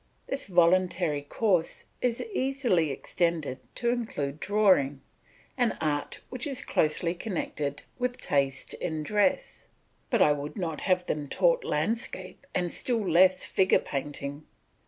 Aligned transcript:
This 0.25 0.47
voluntary 0.47 1.21
course 1.21 1.85
is 2.01 2.23
easily 2.33 2.89
extended 2.89 3.59
to 3.75 3.89
include 3.89 4.39
drawing, 4.39 5.01
an 5.59 5.77
art 5.79 6.21
which 6.31 6.47
is 6.47 6.65
closely 6.65 7.13
connected 7.13 7.83
with 7.99 8.19
taste 8.19 8.73
in 8.73 9.03
dress; 9.03 9.67
but 10.09 10.19
I 10.19 10.31
would 10.31 10.57
not 10.57 10.81
have 10.81 11.05
them 11.05 11.27
taught 11.27 11.63
landscape 11.63 12.47
and 12.55 12.71
still 12.71 13.07
less 13.07 13.45
figure 13.45 13.77
painting. 13.77 14.47